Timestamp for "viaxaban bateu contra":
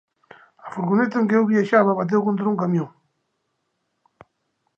1.51-2.49